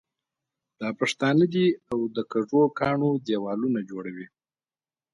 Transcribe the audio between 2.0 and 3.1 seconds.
د کږو کاڼو